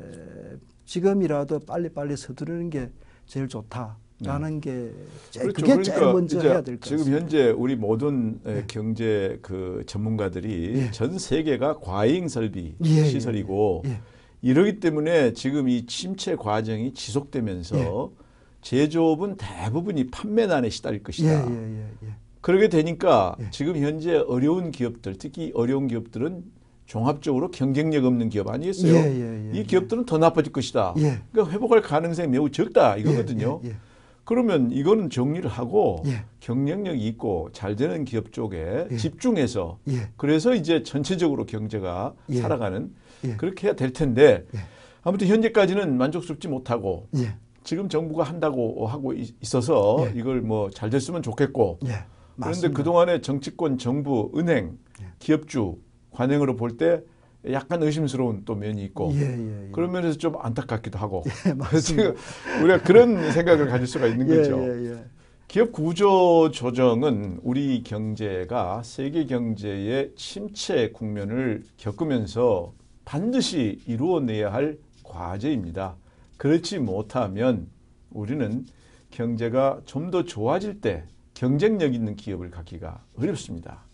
지금이라도 0.85 1.59
빨리빨리 1.59 2.15
서두르는 2.15 2.69
게 2.69 2.89
제일 3.25 3.47
좋다 3.47 3.97
라는 4.23 4.61
게 4.61 4.91
제일, 5.29 5.51
그게 5.51 5.81
제일 5.81 5.99
먼저 5.99 6.39
해야 6.39 6.61
될것 6.61 6.83
지금 6.83 6.97
같습니다. 6.99 7.21
현재 7.21 7.49
우리 7.49 7.75
모든 7.75 8.39
에, 8.45 8.57
예. 8.57 8.63
경제 8.67 9.37
그 9.41 9.83
전문가들이 9.87 10.73
예. 10.75 10.91
전 10.91 11.19
세계가 11.19 11.79
과잉 11.79 12.29
설비 12.29 12.75
예, 12.85 12.89
예, 12.89 13.03
시설이고 13.03 13.83
예. 13.85 13.99
이러기 14.41 14.79
때문에 14.79 15.33
지금 15.33 15.67
이 15.67 15.85
침체 15.85 16.37
과정이 16.37 16.93
지속되면서 16.93 17.77
예. 17.77 18.25
제조업은 18.61 19.35
대부분이 19.35 20.07
판매난에 20.11 20.69
시달릴 20.69 20.99
예, 20.99 21.03
것이다. 21.03 21.51
예, 21.51 21.53
예, 21.53 21.89
예. 22.03 22.09
그러게 22.39 22.69
되니까 22.69 23.35
예. 23.41 23.47
지금 23.51 23.75
현재 23.75 24.15
어려운 24.15 24.71
기업들, 24.71 25.17
특히 25.17 25.51
어려운 25.55 25.87
기업들은 25.87 26.41
종합적으로 26.85 27.51
경쟁력 27.51 28.05
없는 28.05 28.29
기업 28.29 28.47
아니겠어요? 28.47 28.93
예, 28.93 28.99
예, 28.99 29.49
예, 29.49 29.51
이 29.55 29.57
예. 29.59 29.63
기업들은 29.63 30.05
더 30.05 30.17
나빠질 30.19 30.53
것이다. 30.53 30.93
예. 30.99 31.19
그러니까 31.31 31.53
회복할 31.53 31.81
가능성이 31.81 32.29
매우 32.29 32.49
적다 32.49 32.95
이거거든요. 32.95 33.59
그러면 34.25 34.71
이거는 34.71 35.09
정리를 35.11 35.47
하고 35.49 36.01
예. 36.07 36.25
경쟁력이 36.39 37.07
있고 37.09 37.49
잘 37.53 37.75
되는 37.75 38.03
기업 38.05 38.33
쪽에 38.33 38.87
예. 38.91 38.97
집중해서 38.97 39.77
예. 39.89 40.09
그래서 40.17 40.55
이제 40.55 40.81
전체적으로 40.83 41.45
경제가 41.45 42.13
예. 42.29 42.41
살아가는 42.41 42.91
예. 43.23 43.35
그렇게 43.35 43.67
해야 43.67 43.75
될 43.75 43.93
텐데 43.93 44.43
예. 44.55 44.59
아무튼 45.03 45.27
현재까지는 45.27 45.95
만족스럽지 45.97 46.47
못하고 46.47 47.07
예. 47.17 47.35
지금 47.63 47.87
정부가 47.87 48.23
한다고 48.23 48.87
하고 48.87 49.13
있- 49.13 49.35
있어서 49.41 49.97
예. 50.07 50.19
이걸 50.19 50.41
뭐 50.41 50.69
잘 50.71 50.89
됐으면 50.89 51.21
좋겠고 51.21 51.79
예. 51.85 52.03
그런데. 52.37 52.69
그동안에 52.69 53.21
정치권, 53.21 53.77
정부, 53.77 54.31
은행, 54.35 54.77
예. 55.01 55.05
기업주 55.19 55.77
관행으로 56.11 56.55
볼때 56.55 57.01
약간 57.51 57.81
의심스러운 57.83 58.43
또 58.45 58.55
면이 58.55 58.83
있고 58.85 59.11
예, 59.13 59.21
예, 59.21 59.67
예. 59.67 59.71
그런 59.71 59.91
면에서 59.91 60.17
좀 60.17 60.35
안타깝기도 60.39 60.97
하고 60.97 61.23
예. 61.27 61.79
지금 61.79 62.15
우리가 62.63 62.81
그런 62.81 63.31
생각을 63.31 63.67
가질 63.67 63.87
수가 63.87 64.07
있는 64.07 64.29
예, 64.29 64.37
거죠. 64.37 64.61
예, 64.61 64.91
예. 64.91 65.03
기업 65.47 65.71
구조 65.71 66.49
조정은 66.51 67.39
우리 67.43 67.83
경제가 67.83 68.81
세계 68.83 69.25
경제의 69.25 70.13
침체 70.15 70.89
국면을 70.91 71.63
겪으면서 71.77 72.73
반드시 73.05 73.79
이루어내야 73.85 74.51
할 74.51 74.77
과제입니다. 75.03 75.95
그렇지 76.37 76.79
못하면 76.79 77.67
우리는 78.09 78.65
경제가 79.11 79.81
좀 79.85 80.11
더 80.11 80.23
좋아질 80.23 80.81
때 80.81 81.05
경쟁력 81.33 81.93
있는 81.93 82.15
기업을 82.15 82.49
갖기가 82.49 83.03
어렵습니다. 83.17 83.85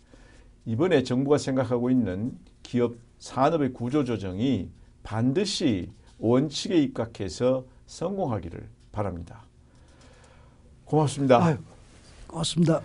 이번에 0.66 1.04
정부가 1.04 1.38
생각하고 1.38 1.90
있는 1.90 2.32
기업 2.64 2.96
산업의 3.20 3.74
구조 3.74 4.04
조정이 4.04 4.70
반드시 5.04 5.90
원칙에 6.20 6.78
입각해서 6.78 7.66
성공하기를 7.88 8.68
바랍니다. 8.92 9.44
고맙습니다. 10.86 11.44
아유, 11.44 11.58
고맙습니다. 12.28 12.82